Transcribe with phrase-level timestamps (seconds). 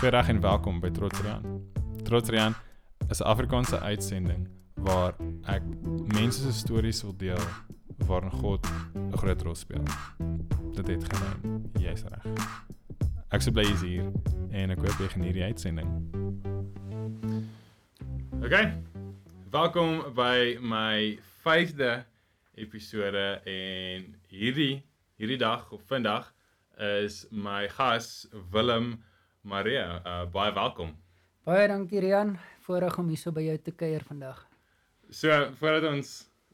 [0.00, 1.42] Goeiedag en welkom by Trotsrian.
[2.02, 2.54] Trotsrian
[3.08, 5.62] is 'n Afrikaanse uitsending waar ek
[6.12, 7.44] mense se stories wil deel
[8.06, 9.82] waarin God 'n groot rol speel.
[10.72, 11.70] Dit het geneem.
[11.78, 12.24] Jy's reg.
[13.28, 14.12] Ek sou bly jy's hier
[14.50, 15.88] en ek hoop jy geniet die uitsending.
[18.42, 18.72] Okay.
[19.50, 22.04] Welkom by my 5de
[22.54, 24.82] episode en hierdie
[25.16, 26.32] hierdie dag of vandag
[26.78, 29.04] is my gas Willem
[29.42, 30.00] Maria.
[30.04, 30.92] Uh, baie welkom.
[31.48, 32.34] Baie dankie Rian,
[32.66, 34.42] voorreg om hier so by jou te kuier vandag.
[35.08, 36.10] So, voordat ons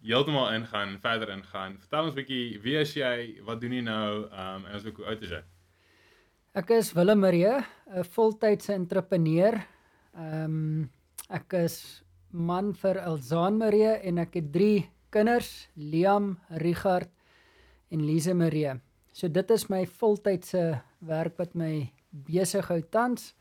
[0.07, 4.31] heeltemal ingaan, verder ingaan, vertel ons 'n bietjie wie is jy, wat doen jy nou,
[4.31, 5.43] um, en ons ook hoe oud is jy?
[6.55, 9.61] Ek is Willem Marie, 'n voltydse entrepreneur.
[10.15, 10.91] Ehm um,
[11.29, 17.11] ek is man vir Elzaan Marie en ek het 3 kinders, Liam, Richard
[17.91, 18.81] en Lise Marie.
[19.13, 21.91] So dit is my voltydse werk wat my
[22.25, 23.35] besig hou tans.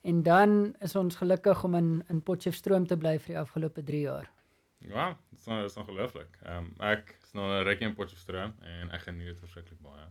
[0.00, 4.00] En dan is ons gelukkig om in in Potchefstroom te bly vir die afgelope 3
[4.00, 4.30] jaar.
[4.78, 6.38] Ja, dit is nou is ongelooflik.
[6.42, 10.06] Ehm um, ek is nou 'n rukkie in Potchefstroom en ek geniet dit verskriklik baie.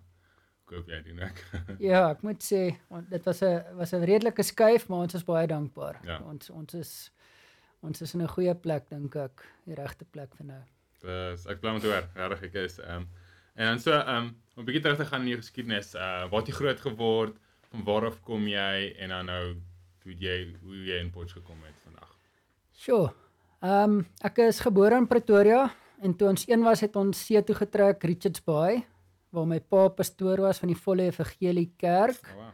[0.66, 1.38] Ek hoop jy doen ook.
[1.92, 2.76] ja, ek moet sê
[3.10, 6.00] dit was 'n was 'n redelike skuif, maar ons is baie dankbaar.
[6.04, 6.20] Ja.
[6.20, 7.12] Ons ons is
[7.80, 10.64] ons is in 'n goeie plek dink ek, die regte plek vir nou.
[11.02, 13.08] Dis ek bly te hoor, regtig ek is ehm um,
[13.56, 16.28] en dan so ehm um, om 'n bietjie terug te gaan in jou geskiedenis, uh
[16.30, 17.36] waar het jy groot geword?
[17.72, 19.44] Van waar af kom jy en dan nou
[20.04, 22.12] hoe jy hoe jy in Potch gekom het vandag?
[22.72, 23.10] Sjoe.
[23.62, 25.66] Ehm um, ek is gebore in Pretoria
[26.02, 28.86] en toe ons een was het ons see toe getrek Richards Bay
[29.36, 32.22] waar my pa pastoor was van die Volle Evangelie Kerk.
[32.32, 32.54] Oh, wow.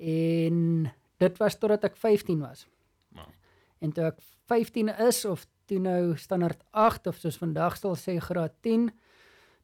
[0.00, 0.90] En
[1.20, 2.66] dit was totdat ek 15 was.
[3.14, 3.28] Wow.
[3.78, 8.16] En toe ek 15 is of toe nou standaard 8 of soos vandag sal sê
[8.18, 8.88] graad 10,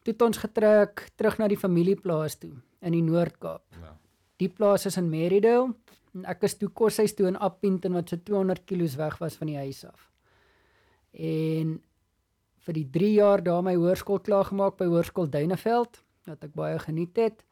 [0.04, 2.54] toe het ons getrek terug na die familieplaas toe
[2.86, 3.64] in die Noord-Kaap.
[3.80, 3.96] Ja.
[4.40, 5.72] Die plaas is in Merridale
[6.16, 9.52] en ek is toe koshuis toe in Appington wat so 200 km weg was van
[9.52, 10.10] die huis af.
[11.12, 11.76] En
[12.66, 16.78] vir die 3 jaar daar my hoërskool klaar gemaak by Hoërskool Duineveld wat ek baie
[16.82, 17.44] geniet het.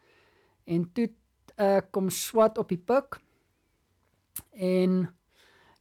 [0.66, 1.08] En toe
[1.54, 3.20] ek uh, kom swat op die pik.
[4.58, 5.04] En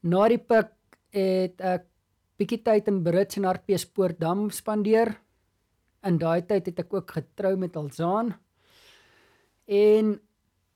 [0.05, 0.69] na die pik
[1.15, 1.87] het ek
[2.37, 5.15] bietjie tyd in Brits en Hartbeespoortdam spandeer.
[6.05, 8.33] In daai tyd het ek ook getrou met Alzaan.
[9.65, 10.13] En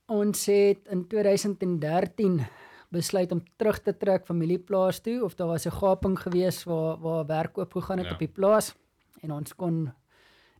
[0.07, 2.41] ons het in 2013
[2.90, 7.25] besluit om terug te trek familieplaas toe of daar was 'n gaping gewees waar waar
[7.25, 8.13] werk oopgegaan het Ja.
[8.13, 8.75] op die plaas
[9.22, 9.91] en ons kon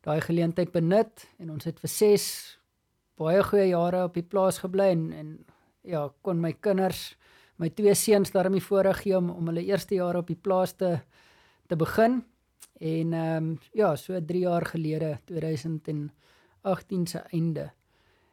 [0.02, 2.59] daai geleentheid benut en ons het vir 6
[3.18, 5.46] baie goeie jare op die plaas gebly en, en
[5.88, 7.16] ja, kon my kinders,
[7.58, 11.00] my twee seuns daarmee voorreg gee om om hulle eerste jare op die plaas te
[11.68, 12.24] te begin.
[12.79, 17.72] En ehm um, ja, so 3 jaar gelede, 2018 se einde,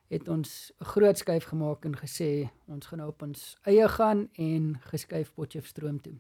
[0.09, 4.29] het ons 'n groot skuif gemaak en gesê ons gaan nou op ons eie gaan
[4.33, 6.19] en geskuif Potchefstroom toe.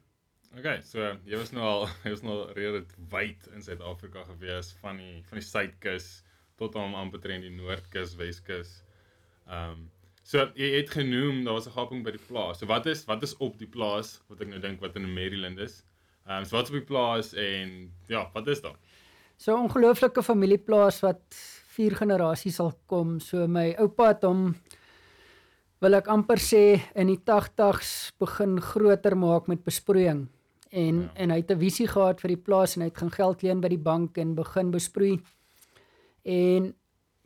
[0.58, 4.96] Okay, so jy was nou al jy was nou redelik wyd in Suid-Afrika gewees van
[4.96, 6.22] die van die suidkus
[6.56, 8.82] tot aan amper in die noordkus, weskus.
[9.48, 9.90] Ehm um,
[10.24, 12.58] so jy het genoem daar was 'n gaping by die plaas.
[12.58, 15.58] So wat is wat is op die plaas wat ek nou dink wat in Maryland
[15.58, 15.82] is?
[16.26, 18.78] Ehm um, so wat is op die plaas en ja, wat is daar?
[19.36, 21.24] So 'n ongelooflike familieplaas wat
[21.74, 23.18] vier generasies sal kom.
[23.20, 24.54] So my oupa het hom
[25.82, 30.28] wil ek amper sê in die 80's begin groter maak met besproeiing.
[30.74, 31.10] En Ja.
[31.14, 33.60] en hy het 'n visie gehad vir die plaas en hy het gaan geld leen
[33.60, 35.20] by die bank en begin besproei.
[36.24, 36.74] En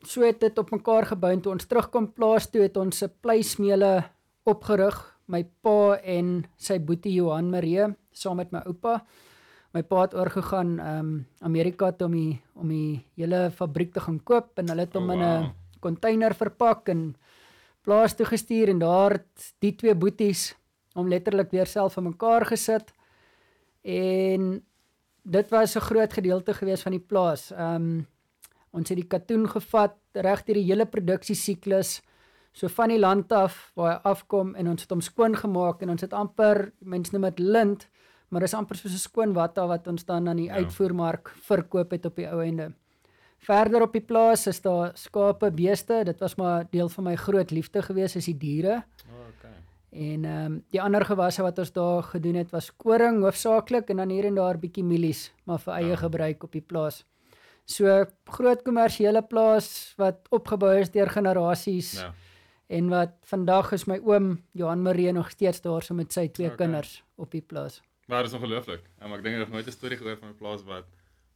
[0.03, 3.11] so het dit op mekaar gebou en toe ons terugkom plaas toe het ons 'n
[3.21, 4.03] pleismeele
[4.45, 9.05] opgerig, my pa en sy boetie Johan Marie saam met my oupa.
[9.71, 13.99] My pa het oorgegaan ehm um, Amerika toe om die om die hele fabriek te
[13.99, 15.43] gaan koop en hulle het hom Oh, in wow.
[15.43, 17.15] 'n container verpak en
[17.81, 20.55] plaas toe gestuur en daar het die twee boeties
[20.93, 22.93] hom letterlik weer self in mekaar gesit.
[23.81, 24.63] En
[25.23, 27.51] dit was 'n groot gedeelte gewees van die plaas.
[27.51, 28.07] Ehm um,
[28.71, 32.01] ons het die katoen gevat reg deur die hele produksiesiklus
[32.51, 35.89] so van die land af waar hy afkom en ons het hom skoon gemaak en
[35.89, 37.87] ons het amper mense noem dit lint
[38.29, 40.53] maar dis amper soos 'n skoon watta wat ons dan aan die Ja.
[40.55, 42.73] uitvoermark verkoop het op die ou ende.
[43.37, 47.51] Verder op die plaas is daar skape, beeste, dit was maar deel van my groot
[47.51, 48.83] liefde gewees is die diere.
[49.07, 49.55] Oh, okay.
[49.91, 53.97] En ehm um, die ander gewasse wat ons daar gedoen het was koring hoofsaaklik en
[53.97, 55.95] dan hier en daar bietjie mielies, maar vir eie Ja.
[55.95, 57.05] gebruik op die plaas.
[57.65, 62.13] So groot kommersiële plaas wat opgebou is deur generasies Ja.
[62.67, 66.47] en wat vandag is my oom Johan Marie nog steeds daar so met sy twee
[66.51, 66.57] okay.
[66.57, 67.81] kinders op die plaas.
[68.09, 68.87] Maar dit is ongelooflik.
[69.03, 70.87] Um, ek dink ek het nooit 'n storie gehoor van 'n plaas wat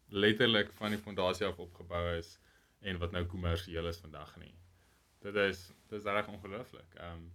[0.10, 2.40] letterlik van die fondasie af opgebou is
[2.82, 4.56] en wat nou kommersieel is vandag nie.
[5.22, 6.90] Dit is dit is reg ongelooflik.
[6.98, 7.32] Ehm um,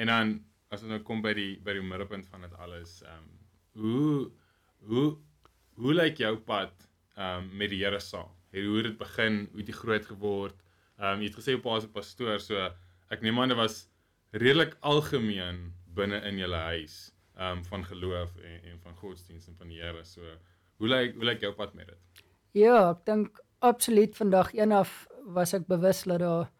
[0.00, 0.30] En dan
[0.72, 3.28] as ons nou kom by die by die middelpunt van dit alles, ehm um,
[3.82, 4.30] hoe
[4.88, 5.18] hoe
[5.82, 6.72] hoe lyk jou pad
[7.16, 8.32] ehm um, met die Here saam?
[8.54, 9.42] Hoe het dit begin?
[9.50, 10.56] Hoe het jy groot geword?
[10.98, 12.70] Ehm um, jy het gesê jou pa is 'n pastoor, so
[13.10, 13.88] ek neem aan dit was
[14.32, 17.10] redelik algemeen binne in julle huis
[17.40, 20.04] ehm um, van geloof en en van godsdienst en van die Here.
[20.04, 20.20] So
[20.76, 22.24] hoe lyk hoe lyk jou pad met dit?
[22.52, 26.50] Ja, ek dink absoluut vandag een af was ek bewus dat daar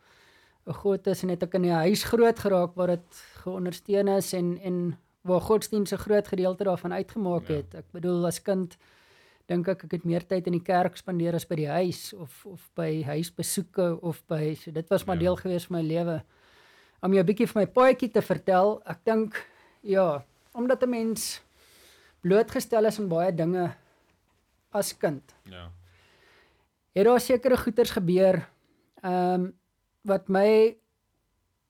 [0.66, 4.32] 'n God is en het ek in 'n huis groot geraak waar dit geondersteun is
[4.32, 7.54] en en waar godsdienst 'n groot gedeelte daarvan uitgemaak ja.
[7.54, 7.74] het.
[7.74, 8.76] Ek bedoel as kind
[9.46, 12.46] dink ek ek het meer tyd in die kerk spandeer as by die huis of
[12.46, 15.22] of by huisbesoeke of by so dit was maar ja.
[15.22, 16.22] deel gewees van my lewe.
[17.02, 19.46] Om jou 'n bietjie van my paadjie te vertel, ek dink
[19.82, 21.42] ja, omdat 'n mens
[22.20, 23.74] blootgestel is aan baie dinge
[24.70, 25.34] as kind.
[25.42, 25.70] Ja.
[26.92, 28.48] Het daar sekere goeters gebeur
[29.02, 29.58] ehm um,
[30.00, 30.76] wat my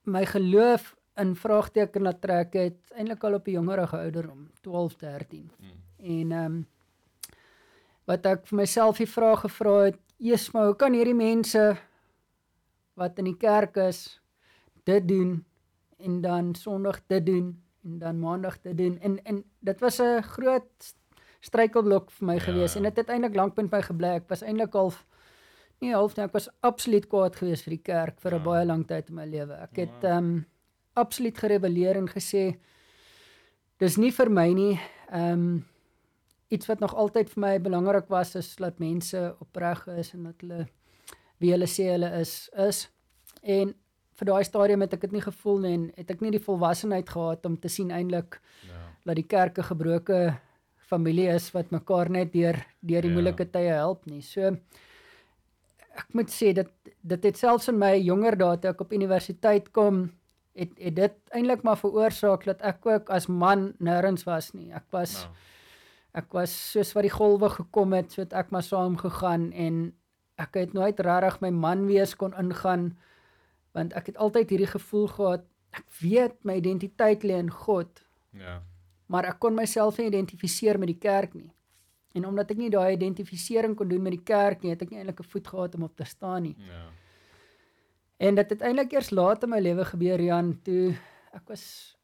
[0.03, 5.50] my geloof in vraagteken laat trek het eintlik al op 'n jongerige ouderdom 12 13
[5.59, 5.69] hmm.
[5.97, 6.67] en ehm um,
[8.05, 11.77] wat ek vir myself die vraag gevra het eers maar hoe kan hierdie mense
[12.94, 14.21] wat in die kerk is
[14.85, 15.44] dit doen
[15.99, 20.23] en dan sonderdag dit doen en dan maandag dit doen en en dit was 'n
[20.23, 20.94] groot
[21.41, 22.41] struikelblok vir my ja.
[22.41, 24.93] gewees en dit het eintlik lank met my gebly ek was eintlik al
[25.81, 28.44] nie half nie ek was absoluut kwaad geweest vir die kerk vir 'n ja.
[28.44, 30.47] baie lang tyd in my lewe ek het ehm um,
[30.94, 32.59] absoluut gerebelleer en gesê
[33.81, 34.73] dis nie vir my nie.
[35.11, 35.67] Ehm um,
[36.50, 40.41] iets wat nog altyd vir my belangrik was is dat mense opreg is en dat
[40.43, 40.65] hulle
[41.38, 42.88] wie hulle sê hulle is is.
[43.43, 43.71] En
[44.20, 47.08] vir daai stadium het ek dit nie gevoel nie en het ek nie die volwassenheid
[47.08, 48.38] gehad om te sien eintlik
[48.69, 48.84] ja.
[49.08, 50.20] dat die kerk 'n gebroke
[50.90, 53.17] familie is wat mekaar net deur deur die ja.
[53.17, 54.22] moeilike tye help nie.
[54.22, 54.56] So
[56.00, 56.70] ek moet sê dat
[57.02, 60.11] dit het selfs in my jonger dae toe ek op universiteit kom
[60.58, 64.70] het het dit eintlik maar veroorsaak dat ek ook as man nêrens was nie.
[64.75, 65.32] Ek was no.
[66.20, 69.93] ek was soos wat die golwe gekom het, so het ek maar saam gegaan en
[70.40, 72.90] ek het nooit regtig my man wees kon ingaan
[73.72, 78.02] want ek het altyd hierdie gevoel gehad ek weet my identiteit lê in God.
[78.34, 78.61] Ja.
[79.11, 81.50] Maar ek kon myself nie identifiseer met die kerk nie.
[82.19, 84.99] En omdat ek nie daai identifisering kon doen met die kerk nie, het ek nie
[84.99, 86.56] eintlik 'n voet gehad om op te staan nie.
[86.58, 86.90] Ja.
[88.19, 90.94] En dit het eintlik eers laat in my lewe gebeur Jan, toe
[91.32, 91.96] ek was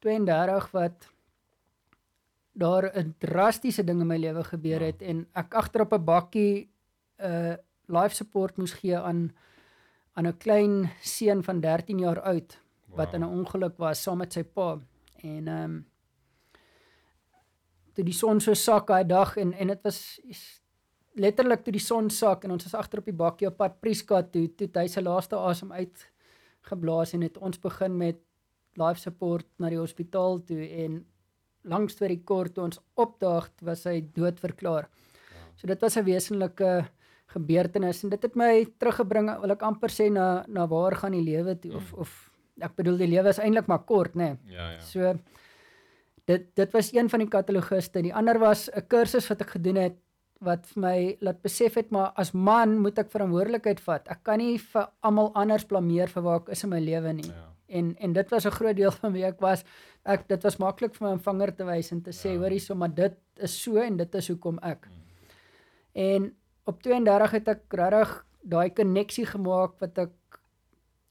[0.00, 1.08] 32 wat
[2.52, 5.06] daar 'n drastiese ding in my lewe gebeur het ja.
[5.06, 6.70] en ek agter op 'n bakkie
[7.18, 7.54] 'n uh,
[7.86, 9.30] life support moes gee aan
[10.14, 13.14] aan 'n klein seun van 13 jaar oud wat wow.
[13.14, 14.78] in 'n ongeluk was saam met sy pa.
[15.22, 15.86] En ehm um,
[17.94, 20.20] toe die son so sak daai dag en en dit was
[21.14, 24.22] letterlik toe die son sak en ons was agter op die bakkie op pad Prieska
[24.22, 26.06] toe, toe hy sy laaste asem uit
[26.70, 28.20] geblaas en het ons begin met
[28.78, 31.00] life support na die hospitaal toe en
[31.68, 34.88] langs toe die kort toe ons opdaag was hy dood verklaar.
[35.56, 36.88] So dit was 'n wesenlike
[37.34, 41.24] gebeurtenis en dit het my teruggebring wil ek amper sê na na waar gaan die
[41.24, 42.00] lewe toe of mm.
[42.04, 42.16] of
[42.60, 44.34] ek bedoel die lewe is eintlik maar kort nê.
[44.34, 44.56] Nee.
[44.56, 44.80] Ja ja.
[44.84, 45.14] So
[46.30, 48.02] dit dit was een van die katalogiste.
[48.02, 49.96] Die ander was 'n kursus wat ek gedoen het
[50.40, 54.08] wat vir my laat besef het maar as man moet ek verantwoordelikheid vat.
[54.08, 57.28] Ek kan nie vir almal anders blameer vir waar ek is in my lewe nie.
[57.28, 57.48] Ja.
[57.68, 59.64] En en dit was 'n groot deel van wie ek was.
[60.04, 62.38] Ek dit was maklik vir my om vinger te wys en te sê ja.
[62.38, 64.86] hoor hierso maar dit is so en dit is hoekom ek.
[64.86, 65.02] Hmm.
[65.92, 70.40] En op 32 het ek regtig daai koneksie gemaak wat ek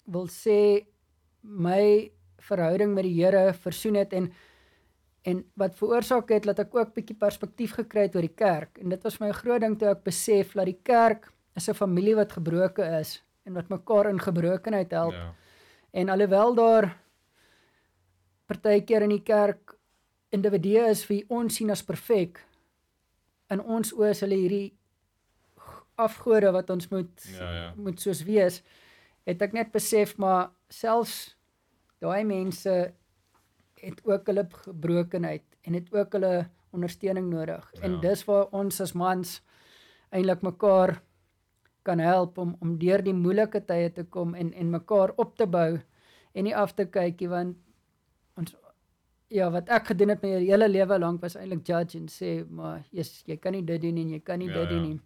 [0.10, 0.86] wil sê
[1.42, 4.32] my verhouding met die Here versoen het en
[5.28, 8.90] en wat veroorsaak het dat ek ook bietjie perspektief gekry het oor die kerk en
[8.90, 12.32] dit was my groot ding toe ek besef dat die kerk is 'n familie wat
[12.32, 15.14] gebroke is en wat mekaar in gebrokenheid help.
[15.14, 15.34] Ja.
[15.92, 16.98] En alhoewel daar
[18.46, 19.78] partykeer in die kerk
[20.30, 22.46] individue is wie ons sien as perfek
[23.50, 24.79] in ons oë is hulle hierdie
[26.00, 27.68] afgode wat ons moet ja, ja.
[27.76, 28.62] moet soos wees
[29.28, 31.36] het ek net besef maar selfs
[32.00, 32.76] daai mense
[33.80, 37.72] het ook hulle gebrokenheid en het ook hulle ondersteuning nodig.
[37.74, 37.82] Ja.
[37.82, 39.40] En dis waar ons as mans
[40.10, 41.00] eintlik mekaar
[41.88, 45.48] kan help om om deur die moeilike tye te kom en en mekaar op te
[45.48, 45.80] bou
[46.34, 47.58] en nie af te kykie want
[48.38, 48.56] ons
[49.30, 52.84] ja wat ek gedoen het my hele lewe lank was eintlik judge en sê maar
[52.92, 54.98] jy's jy kan nie dit doen en jy kan nie ja, dit doen ja.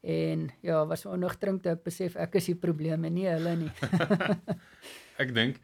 [0.00, 3.72] En ja, was onnugtrink toe ek besef ek is die probleem en nie hulle nie.
[5.22, 5.58] ek dink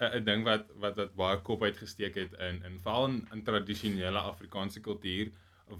[0.00, 4.20] 'n ding wat wat wat baie kop uitgesteek het in in veral in, in tradisionele
[4.32, 5.32] Afrikaanse kultuur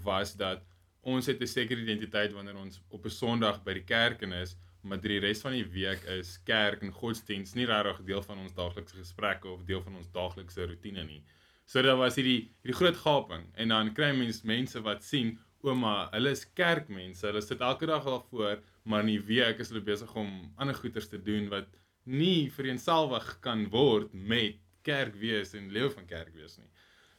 [0.05, 0.63] was dat
[1.01, 5.01] ons het 'n sekere identiteit wanneer ons op 'n Sondag by die kerk is, maar
[5.01, 8.97] die res van die week is kerk en godsdiens nie regtig deel van ons daaglikse
[8.97, 11.23] gesprekke of deel van ons daaglikse rotine nie.
[11.65, 16.09] So daar was hierdie hierdie groot gaping en dan kry mens mense wat sien ouma,
[16.13, 17.25] hulle is kerkmense.
[17.27, 21.09] Hulle sit elke dag daarvoor, maar in die week is hulle besig om ander goeders
[21.11, 21.67] te doen wat
[22.07, 26.69] nie vereensalwig kan word met kerk wees en lewe van kerk wees nie.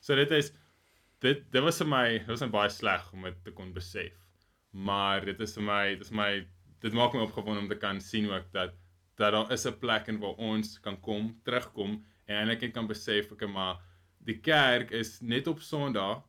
[0.00, 0.52] So dit is
[1.25, 4.14] dit dit was vir my, dit was net baie sleg om dit te kon besef.
[4.73, 6.30] Maar dit is vir my, dit is my
[6.85, 8.76] dit maak my opgewonde om te kan sien ook dat
[9.18, 13.33] dat daar is 'n plek in waar ons kan kom, terugkom en eintlik kan besef
[13.33, 13.80] ek maar
[14.18, 16.23] die kerk is net op Sondag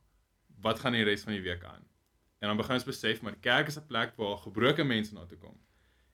[0.61, 1.88] wat gaan die res van die week aan.
[2.39, 5.25] En dan begin ons besef maar die kerk is 'n plek waar gebroke mense na
[5.25, 5.58] toe kom.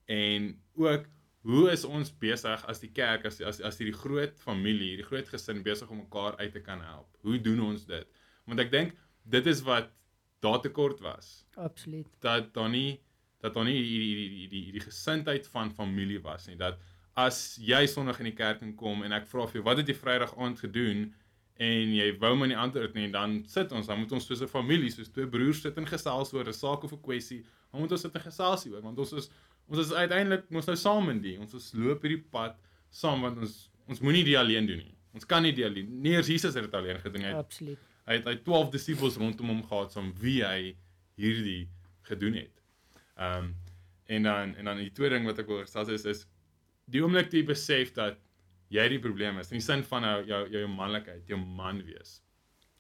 [0.06, 1.06] En ook
[1.46, 5.28] hoe is ons besig as die kerk as as as hierdie groot familie, hierdie groot
[5.30, 7.18] gesin besig om mekaar uit te kan help?
[7.22, 8.08] Hoe doen ons dit?
[8.46, 9.92] Want ek dink dit is wat
[10.40, 11.46] daar tekort was.
[11.56, 12.08] Absoluut.
[12.20, 13.02] Dat daar nie
[13.42, 16.58] dat daar nie hierdie hierdie die, die gesindheid van familie was nie.
[16.58, 16.82] Dat
[17.14, 19.96] as jy Sondag in die kerk kom en ek vra vir jou, wat het jy
[19.96, 21.14] Vrydag aand gedoen?
[21.56, 24.52] En jy wou my nie antwoord nie, dan sit ons, dan moet ons soos 'n
[24.52, 27.46] familie, soos twee broers sit en gesels oor 'n saak of 'n kwessie.
[27.72, 29.30] Dan moet ons sit en gesels hieroor want ons is
[29.68, 31.40] ons is uiteindelik ons nou saam in die.
[31.40, 32.58] Ons is loop hierdie pad
[32.90, 34.96] saam want ons ons moenie dit alleen doen nie.
[35.14, 36.02] Ons kan nie dit alleen.
[36.02, 37.34] Nie eers Jesus het dit alleen gedoen nie.
[37.34, 37.80] Absoluut.
[38.06, 40.76] Hy het hy 12 disippels rondom hom gehad saam wie hy
[41.16, 41.70] hierdie
[42.04, 42.62] gedoen het.
[43.16, 43.56] Ehm um,
[44.06, 46.28] en dan en dan die tweede ding wat ek wil gesê is is
[46.86, 48.20] die oomblik jy besef dat
[48.70, 52.22] jy die probleem is in die sin van jou jou jou manlikheid, jou man wees.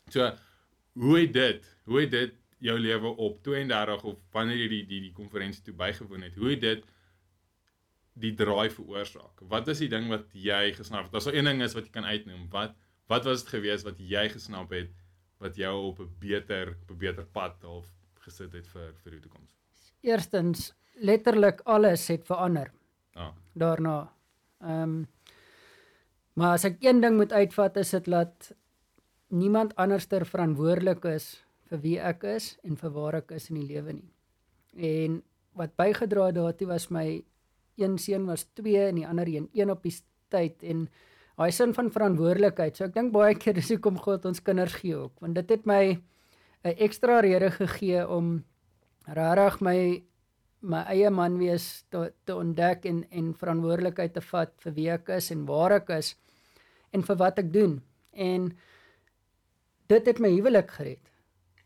[0.09, 0.31] So
[0.95, 5.01] hoe het dit, hoe het dit jou lewe op 32 of wanneer jy die die
[5.07, 6.37] die konferensie toe bygewoon het.
[6.39, 6.85] Hoe het dit
[8.25, 9.43] die draai veroorsaak?
[9.51, 11.13] Wat is die ding wat jy gesnap het?
[11.13, 12.47] Daar's so 'n ding is wat jy kan uitnoem.
[12.49, 12.75] Wat
[13.07, 14.91] wat was dit gewees wat jy gesnap het
[15.39, 17.85] wat jou op 'n beter op 'n beter pad of
[18.25, 19.51] gesit het vir vir die toekoms?
[20.01, 22.71] Eerstens letterlik alles het verander.
[23.13, 23.21] Ja.
[23.21, 23.33] Ah.
[23.53, 24.13] Daarna.
[24.61, 25.07] Ehm um,
[26.35, 28.51] maar as ek een ding moet uitvat is dit dat
[29.33, 31.29] niemand anderster verantwoordelik is
[31.69, 34.11] vir wie ek is en vir waar ek is in die lewe nie.
[34.75, 35.21] En
[35.55, 37.23] wat bygedra het daartoe was my
[37.79, 39.95] een seun was 2 en die ander een 1 op die
[40.31, 40.87] tyd en
[41.35, 42.77] daai sin van verantwoordelikheid.
[42.77, 45.65] So ek dink baie keer dis hoekom God ons kinders gee ook, want dit het
[45.65, 45.97] my
[46.65, 48.43] 'n ekstra rede gegee om
[49.07, 50.03] regtig my
[50.61, 55.09] my eie man wees te, te ontdek en en verantwoordelikheid te vat vir wie ek
[55.09, 56.15] is en waar ek is
[56.95, 57.77] en vir wat ek doen.
[58.15, 58.49] En
[59.91, 61.11] dit het my huwelik gered.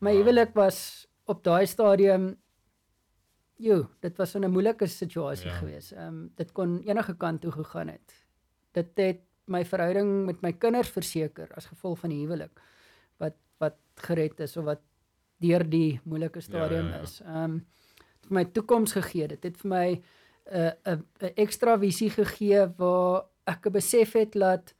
[0.04, 2.34] My huwelik was op daai stadium
[3.60, 5.58] jo, dit was 'n moeilike situasie ja.
[5.58, 5.92] geweest.
[5.92, 8.26] Ehm um, dit kon enige kant toe gegaan het.
[8.72, 12.62] Dit het my verhouding met my kinders verseker as gevolg van die huwelik
[13.18, 14.82] wat wat gered is of wat
[15.38, 17.02] deur die moeilike stadium ja, ja, ja.
[17.02, 17.22] is.
[17.22, 17.66] Ehm um,
[18.22, 19.28] vir my toekoms gegee.
[19.28, 20.02] Dit het vir my 'n
[20.58, 24.74] uh, 'n 'n ekstra visie gegee waar ek besef het dat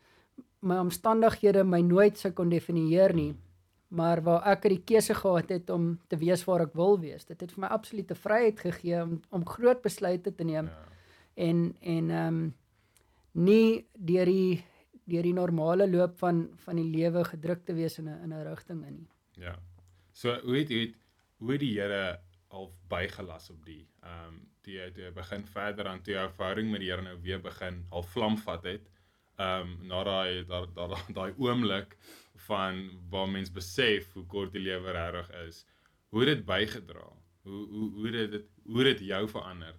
[0.62, 3.34] my omstandighede my nooit sou kon definieer nie.
[3.90, 7.26] Maar waar ek het die keuse gehad het om te wees waar ek wil wees.
[7.26, 10.70] Dit het vir my absolute vryheid gegee om om groot besluite te neem.
[10.70, 10.86] Ja.
[11.36, 12.56] En en ehm um,
[13.32, 14.64] nie deur die
[15.10, 18.48] deur die normale loop van van die lewe gedruk te wees in 'n in 'n
[18.48, 19.10] rigting in nie.
[19.34, 19.56] Ja.
[20.12, 20.94] So hoe het jy
[21.38, 26.02] hoe het die Here al bygelas op die ehm um, die die begin verder aan
[26.02, 28.90] toe jou verhouding met die Here nou weer begin al vlam vat het.
[29.40, 31.96] Ehm um, na daai daai daai oomblik
[32.48, 32.80] van
[33.10, 35.66] waar mens besef hoe kort die lewe regtig is.
[36.10, 37.08] Hoe dit bygedra.
[37.48, 39.76] Hoe hoe hoe dit hoe dit jou verander.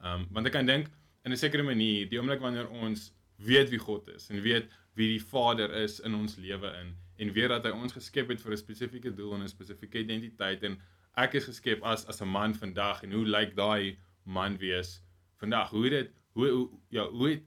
[0.00, 0.88] Um want ek kan dink
[1.24, 5.08] in 'n sekere manier die oomblik wanneer ons weet wie God is en weet wie
[5.18, 8.52] die Vader is in ons lewe in en weet dat hy ons geskep het vir
[8.52, 10.80] 'n spesifieke doel en 'n spesifieke identiteit en
[11.16, 15.02] ek is geskep as as 'n man vandag en hoe lyk daai man wees
[15.36, 15.70] vandag?
[15.70, 17.42] Hoe dit hoe, hoe ja, hoe het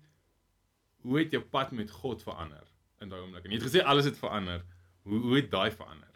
[1.06, 2.66] hoe het jou pad met God verander?
[3.06, 3.46] in daai oomblik.
[3.46, 4.64] En jy het gesê alles het verander.
[5.06, 6.12] Hoe hoe het daai verander?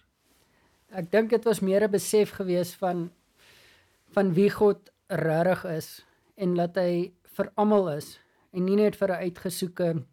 [1.00, 3.10] Ek dink dit was meer 'n besef gewees van
[4.16, 6.06] van wie God regtig is
[6.36, 8.20] en dat hy vir almal is
[8.54, 10.06] en nie net vir 'n uitgesoeke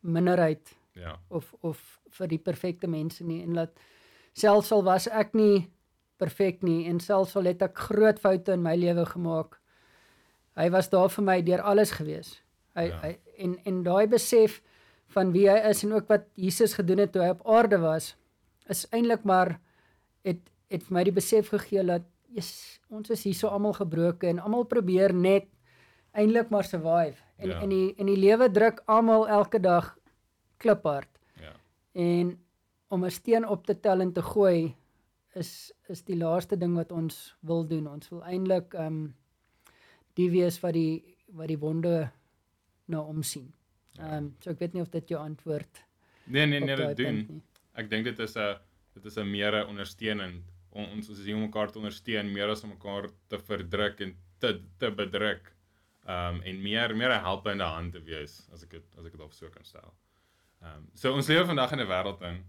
[0.00, 3.70] minderheid ja of of vir die perfekte mense nie en dat
[4.32, 5.68] selfs al was ek nie
[6.16, 9.60] perfek nie en selfs al het ek groot foute in my lewe gemaak
[10.56, 12.43] hy was daar vir my deur alles gewees
[12.74, 13.00] hy, ja.
[13.02, 13.12] hy
[13.44, 14.60] en en daai besef
[15.14, 18.14] van wie hy is en ook wat Jesus gedoen het toe hy op aarde was
[18.72, 19.58] is eintlik maar
[20.24, 20.40] het
[20.72, 24.42] het vir my die besef gegee dat yes, ons is hier so almal gebroken en
[24.42, 25.50] almal probeer net
[26.14, 27.60] eintlik maar survive en ja.
[27.60, 29.94] in die in die lewe druk almal elke dag
[30.62, 31.10] kliphard.
[31.40, 31.52] Ja.
[31.92, 32.38] En
[32.88, 34.76] om 'n steen op te tel en te gooi
[35.34, 37.86] is is die laaste ding wat ons wil doen.
[37.86, 39.14] Ons wil eintlik ehm um,
[40.14, 42.10] die wees wat die wat die wonde
[42.86, 43.52] na omsien.
[43.98, 45.84] Ehm um, so ek weet nie of dit jou antwoord
[46.24, 47.42] Nee nee nee, dit doen.
[47.76, 48.56] Ek dink dit is 'n
[48.94, 50.42] dit is 'n meer 'n ondersteuning.
[50.70, 54.00] On, ons ons is hier om mekaar te ondersteun meer as om mekaar te verdruk
[54.00, 55.52] en te te bedruk.
[56.06, 59.20] Um en meer meer 'n helpende hand te wees as ek dit as ek dit
[59.20, 59.94] op so kan stel.
[60.62, 62.44] Um so ons lewe vandag in 'n wêreld in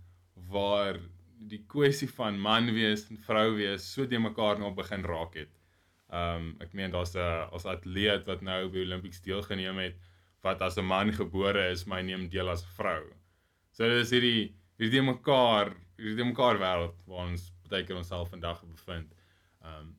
[0.49, 0.99] waar
[1.37, 5.51] die kwessie van man wees en vrou wees so te mekaar nou begin raak het.
[6.09, 9.95] Um ek meen daar's 'n as atleet wat nou by Olympics deelgeneem het
[10.45, 13.03] wat as 'n man gebore is, hy neem deel as vrou.
[13.71, 18.61] So dit is hierdie hierdie mekaar, hierdie mekaar wêreld waar ons baie keer onsself vandag
[18.63, 19.13] bevind.
[19.61, 19.95] Um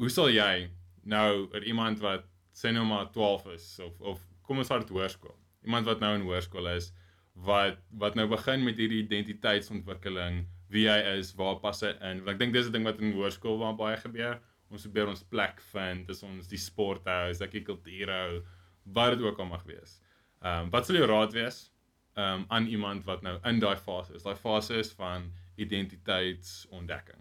[0.00, 0.70] hoe sal jy
[1.04, 2.24] nou er iemand wat
[2.56, 5.36] sê nou maar 12 is of of kom ons vat hoërskool.
[5.64, 6.92] Iemand wat nou in hoërskool is
[7.34, 12.24] wat wat nou begin met hierdie identiteitsontwikkeling, wie hy is, waar pas hy in?
[12.24, 14.40] Want ek dink dis 'n ding wat in hoërskool baie gebeur.
[14.70, 18.42] Ons probeer ons plek vind, dis ons die sporthou, dis die kultuurhou,
[18.84, 20.00] wat dit ook al mag wees.
[20.42, 21.70] Ehm um, wat sal jou raad wees
[22.14, 24.22] ehm um, aan iemand wat nou in daai fase is?
[24.22, 27.20] Daai fase is van identiteitsontdekking.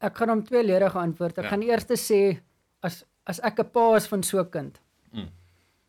[0.00, 1.38] Ek gaan hom tweeledig antwoord.
[1.38, 1.50] Ek Ja.
[1.50, 2.40] gaan eers sê
[2.82, 4.80] as as ek 'n pa is van so 'n kind,
[5.12, 5.28] Mm.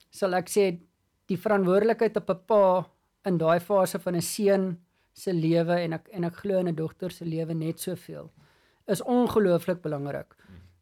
[0.10, 0.80] sal ek sê
[1.28, 2.90] die verantwoordelikheid op 'n pa
[3.26, 4.78] in daai fase van 'n seun
[5.14, 8.32] se lewe en ek en ek glo in 'n dogter se lewe net soveel
[8.88, 10.36] is ongelooflik belangrik.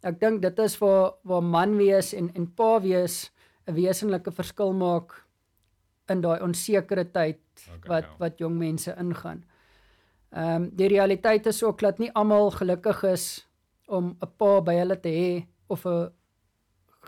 [0.07, 3.31] Ek dink dit is waar waar man wees en en pa wees
[3.67, 5.23] 'n wesenlike verskil maak
[6.09, 8.15] in daai onsekere tyd Okay, wat ja.
[8.19, 9.43] wat jong mense ingaan.
[10.31, 13.47] Ehm um, die realiteit is ook dat nie almal gelukkig is
[13.87, 16.11] om 'n pa by hulle te hê of 'n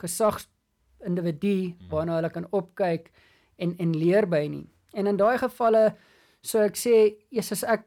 [0.01, 3.11] gesagsindividu waarna hulle kan opkyk
[3.57, 4.69] en en leer by nie.
[4.93, 5.95] En in daai gevalle
[6.41, 7.85] sou ek sê, eers as ek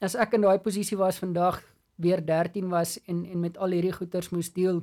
[0.00, 1.62] as ek in daai posisie was vandag
[1.96, 4.82] weer 13 was en en met al hierdie goeters moes deel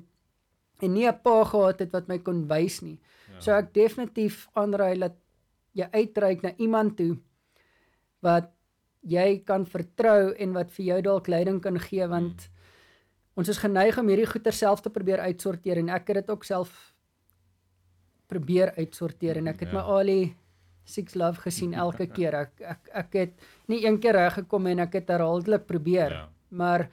[0.80, 3.00] en nie 'n pa gehad het wat my kon wys nie.
[3.34, 3.40] Ja.
[3.40, 5.16] So ek definitief aanraai dat
[5.74, 7.18] jy uitreik na iemand toe
[8.22, 8.52] wat
[9.02, 13.40] jy kan vertrou en wat vir jou dalk leiding kan gee want hmm.
[13.40, 16.44] ons is geneig om hierdie goeie self te probeer uitsorteer en ek het dit ook
[16.44, 16.94] self
[18.30, 19.80] probeer uitsorteer en ek het Ja.
[19.80, 20.36] my Ali
[20.86, 23.34] Six Love gesien elke keer ek ek ek het
[23.68, 26.30] nie een keer reg gekom en ek het herhaaldelik probeer Ja.
[26.50, 26.90] maar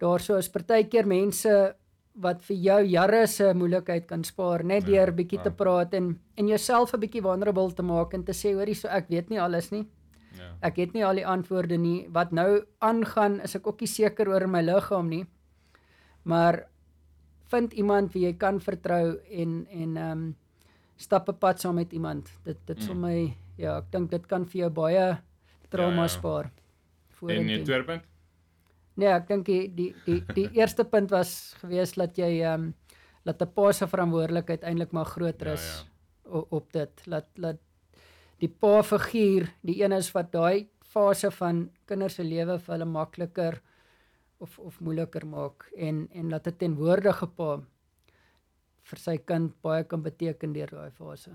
[0.00, 1.74] daarso is partykeer mense
[2.14, 5.54] wat vir jou jare se moeilikheid kan spaar net Ja, deur bietjie te ja.
[5.54, 9.08] praat en en jouself 'n bietjie vulnerable te maak en te sê hoorie so ek
[9.08, 9.86] weet nie alles nie.
[10.38, 10.54] Ja.
[10.62, 12.06] Ek het nie al die antwoorde nie.
[12.10, 15.26] Wat nou aangaan is ek ook nie seker oor my liggaam nie.
[16.24, 16.66] Maar
[17.50, 20.36] vind iemand wie jy kan vertrou en en ehm um,
[20.96, 22.30] stap 'n pad saam met iemand.
[22.44, 23.00] Dit dit sal Mm.
[23.00, 25.18] my ja, ek dink dit kan vir jou baie
[25.70, 26.08] trauma Ja, ja.
[26.08, 26.44] spaar.
[26.44, 26.52] En
[27.10, 27.46] vorentoe.
[27.46, 28.02] die tweede punt?
[28.98, 32.74] Nee, ek dink die die die die eerste punt was gewees dat jy ehm um,
[33.24, 36.30] laat 'n pa se verantwoordelikheid eintlik maar groter Ja, is ja.
[36.32, 37.06] o- op dit.
[37.06, 37.58] Laat laat
[38.40, 42.84] die pa figuur, die een is wat daai fase van kinders se lewe vir hulle
[42.86, 43.60] makliker
[44.40, 47.60] of of moeiliker maak en en laat 'n tenwoordige pa
[48.82, 51.30] vir sy kind baie kan beteken deur daai fase.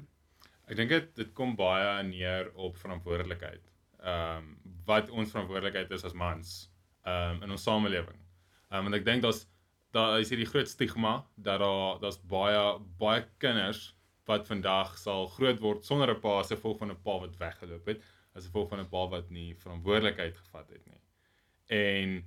[0.67, 3.62] Ek dink dit dit kom baie neer op verantwoordelikheid.
[4.04, 6.69] Ehm um, wat ons verantwoordelikheid is as mans
[7.06, 8.20] um, in ons samelewing.
[8.72, 9.46] Um, want ek dink daar's
[9.94, 13.92] daar is hierdie groot stigma dat daar daar's baie baie kinders
[14.26, 17.86] wat vandag sal groot word sonder 'n pa as gevolg van 'n pa wat weggeloop
[17.86, 18.02] het,
[18.36, 21.02] as gevolg van 'n pa wat nie verantwoordelikheid gevat het nie.
[21.68, 22.24] En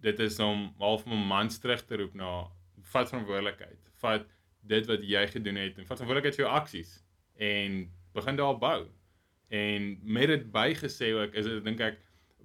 [0.00, 2.48] dit is om half om 'n mans terug te roep na
[2.82, 3.90] vat verantwoordelikheid.
[4.00, 4.26] Vat
[4.60, 7.04] dit wat jy gedoen het en vat verantwoordelikheid vir jou aksies
[7.36, 8.88] en begin daar bou.
[9.48, 11.98] En met dit bygesê ook is dit dink ek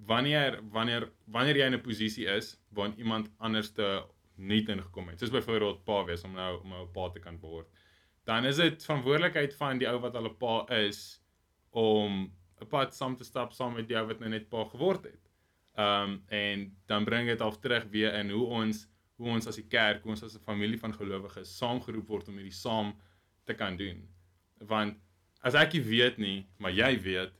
[0.06, 4.04] wanneer wanneer wanneer jy in 'n posisie is waar iemand anders te
[4.36, 5.18] nie ingekom het.
[5.18, 7.68] Soos byvoorbeeld pa wees om nou om 'n pa te kan word.
[8.24, 11.22] Dan is dit verantwoordelikheid van die ou wat al 'n pa is
[11.70, 15.04] om 'n pad saam te stap saam met die ou wat nou net pa geword
[15.04, 15.30] het.
[15.76, 19.68] Um en dan bring dit af terug weer in hoe ons hoe ons as die
[19.68, 22.94] kerk, hoe ons as 'n familie van gelowiges saamgeroep word om hierdie saam
[23.44, 24.08] te kan doen.
[24.58, 24.98] Want
[25.40, 27.32] as ek nie weet nie, maar jy weet,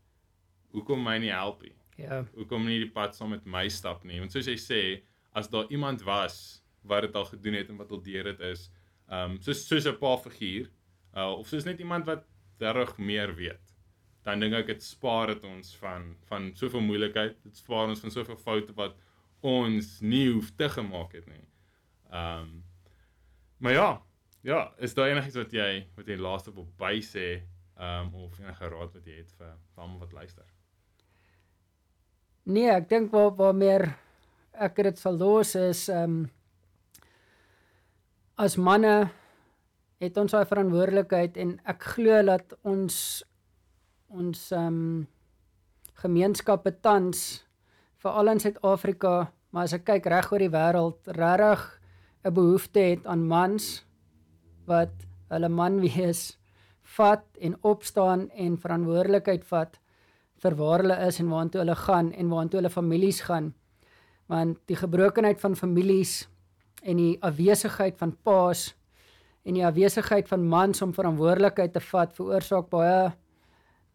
[0.71, 1.76] hoekom my nie help nie?
[1.97, 2.25] Ja.
[2.37, 4.19] Hoekom nie die pad saam met my stap nie?
[4.21, 4.81] Want soos jy sê,
[5.37, 8.69] as daar iemand was wat dit al gedoen het en wat al deur dit is,
[9.13, 10.69] um soos soos 'n pa figuur,
[11.15, 12.25] uh, of soos net iemand wat
[12.61, 13.75] reg meer weet,
[14.25, 18.11] dan dink ek dit spaar dit ons van van soveel moeilikheid, dit spaar ons van
[18.11, 18.97] soveel foute wat
[19.43, 21.47] ons nie hoef te gemaak het nie.
[22.11, 22.65] Um
[23.59, 24.03] maar ja,
[24.43, 27.43] ja, is daar enigiets wat jy wat jy laaste wil by sê,
[27.79, 30.56] um of enige raad wat jy het vir vir almal wat luister?
[32.47, 33.83] Nee, ek dink waar waar meer
[34.55, 36.19] ek dit sal los is ehm um,
[38.39, 39.09] as manne
[39.99, 42.99] het ons daai verantwoordelikheid en ek glo dat ons
[44.15, 45.09] ons ehm um,
[46.05, 47.25] gemeenskappe tans
[48.05, 51.65] veral in Suid-Afrika, maar as ek kyk reg oor die wêreld, regtig
[52.23, 53.83] 'n behoefte het aan mans
[54.71, 54.95] wat
[55.35, 56.39] hulle man wees
[56.95, 59.81] vat en opstaan en verantwoordelikheid vat
[60.43, 63.53] vir waar hulle is en waartoe hulle gaan en waartoe hulle families gaan.
[64.27, 66.27] Want die gebrokenheid van families
[66.83, 68.75] en die afwesigheid van paas
[69.47, 73.13] en die afwesigheid van mans om verantwoordelikheid te vat veroorsaak baie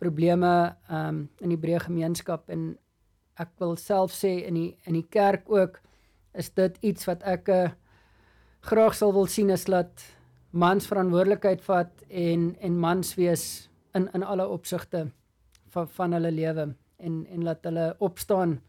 [0.02, 0.54] probleme
[0.90, 2.72] um in die breë gemeenskap en
[3.42, 5.80] ek wil self sê in die in die kerk ook
[6.38, 7.70] is dit iets wat ek uh,
[8.66, 10.06] graag sal wil sien is dat
[10.52, 13.46] mans verantwoordelikheid vat en en mans wees
[13.98, 15.10] in in alle opsigte
[15.72, 18.60] van van hulle lewe en en laat hulle opstaan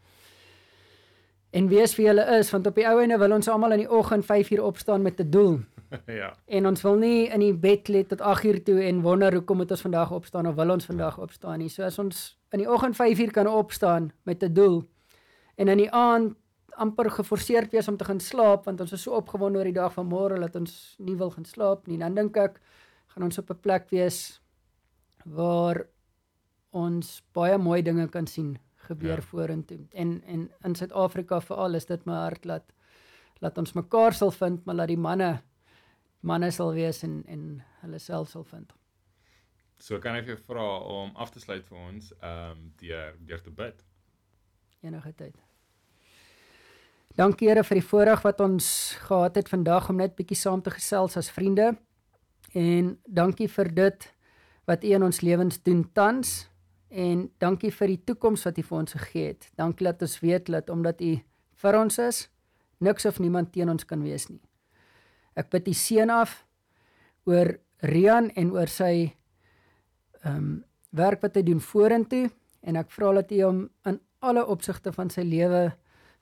[1.53, 3.91] en wees wie hulle is want op die ou ene wil ons almal in die
[3.91, 5.59] oggend 5 uur opstaan met 'n doel.
[6.21, 6.33] ja.
[6.45, 9.57] En ons wil nie in die bed lê tot 8 uur toe en wonder hoekom
[9.57, 11.69] moet ons vandag opstaan of wil ons vandag opstaan nie.
[11.69, 14.83] So as ons in die oggend 5 uur kan opstaan met 'n doel
[15.55, 16.35] en in die aand
[16.69, 19.93] amper geforseerd wees om te gaan slaap want ons is so opgewonde oor die dag
[19.93, 21.97] van môre dat ons nie wil gaan slaap nie.
[21.97, 22.59] Dan dink ek
[23.07, 24.41] gaan ons op 'n plek wees
[25.25, 25.85] waar
[26.73, 28.57] ons baie mooi dinge kan sien
[28.87, 29.27] gebeur ja.
[29.29, 29.85] vorentoe.
[29.91, 32.73] En en in Suid-Afrika veral is dit my hart laat
[33.43, 35.41] laat ons mekaar sal vind, maar laat die manne
[36.21, 38.73] manne sal wees en en hulle self sal vind.
[39.77, 43.41] So kan ek vir vra om af te sluit vir ons ehm um, deur deur
[43.43, 43.83] te bid.
[44.83, 45.35] Enige tyd.
[47.15, 50.71] Dankie Here vir die voorreg wat ons gehad het vandag om net bietjie saam te
[50.73, 51.75] gesels as vriende.
[52.53, 54.07] En dankie vir dit
[54.65, 56.52] wat U in ons lewens doen tans
[56.93, 59.49] en dankie vir die toekoms wat U vir ons gegee het.
[59.57, 61.13] Dankie dat ons weet dat omdat U
[61.63, 62.29] vir ons is,
[62.77, 64.41] niks of niemand teen ons kan wees nie.
[65.35, 66.43] Ek bid U seën af
[67.25, 68.93] oor Rian en oor sy
[70.23, 70.53] ehm um,
[70.93, 72.27] werk wat hy doen vorentoe
[72.61, 75.71] en ek vra dat U hom in alle opsigte van sy lewe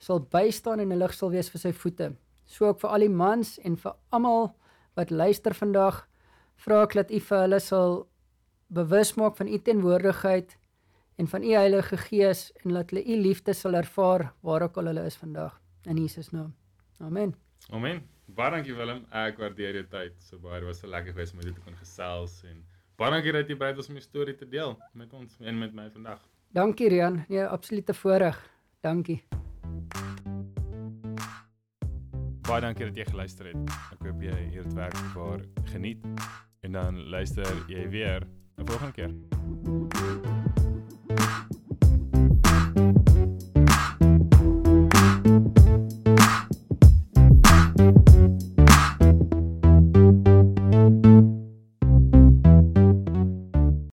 [0.02, 2.12] sal bystaan en 'n lig sal wees vir sy voete.
[2.46, 4.56] So ook vir al die mans en vir almal
[4.96, 6.08] wat luister vandag,
[6.56, 8.08] vra ek dat U vir hulle sal
[8.68, 10.56] bewus maak van U teenwoordigheid
[11.22, 14.90] en van U Heilige Gees en laat hulle U liefde sal ervaar waar ook al
[14.90, 16.54] hulle is vandag in Jesus naam.
[16.98, 17.34] Amen.
[17.70, 18.02] Amen.
[18.26, 19.04] Baie dankie Willem.
[19.10, 20.16] Ek waardeer jou tyd.
[20.24, 22.64] So baie dit was so lekker geweest om met jou te kon gesels en
[22.98, 25.74] baie dankie dat jy bereid was om jou storie te deel met ons en met
[25.74, 26.24] my vandag.
[26.52, 27.22] Dankie Rian.
[27.28, 28.40] Nee, absolute voorreg.
[28.82, 29.22] Dankie.
[32.48, 33.78] Baie dankie dat jy geluister het.
[33.94, 36.02] Ek hoop jy het dit werklik geniet
[36.66, 38.26] en dan luister jy weer
[38.58, 39.81] 'n volgende keer.